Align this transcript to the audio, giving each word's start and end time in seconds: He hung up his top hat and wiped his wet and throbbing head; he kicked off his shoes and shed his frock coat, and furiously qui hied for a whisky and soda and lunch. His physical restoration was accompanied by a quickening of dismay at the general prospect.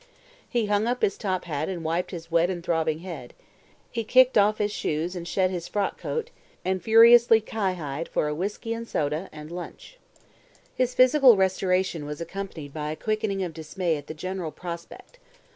He 0.49 0.65
hung 0.65 0.87
up 0.87 1.03
his 1.03 1.15
top 1.15 1.45
hat 1.45 1.69
and 1.69 1.83
wiped 1.83 2.09
his 2.09 2.31
wet 2.31 2.49
and 2.49 2.63
throbbing 2.63 3.01
head; 3.01 3.35
he 3.91 4.03
kicked 4.03 4.35
off 4.35 4.57
his 4.57 4.71
shoes 4.71 5.15
and 5.15 5.27
shed 5.27 5.51
his 5.51 5.67
frock 5.67 5.99
coat, 5.99 6.31
and 6.65 6.81
furiously 6.81 7.39
qui 7.39 7.75
hied 7.75 8.07
for 8.09 8.27
a 8.27 8.33
whisky 8.33 8.73
and 8.73 8.87
soda 8.87 9.29
and 9.31 9.51
lunch. 9.51 9.99
His 10.73 10.95
physical 10.95 11.37
restoration 11.37 12.07
was 12.07 12.19
accompanied 12.19 12.73
by 12.73 12.89
a 12.89 12.95
quickening 12.95 13.43
of 13.43 13.53
dismay 13.53 13.95
at 13.95 14.07
the 14.07 14.15
general 14.15 14.49
prospect. 14.49 15.19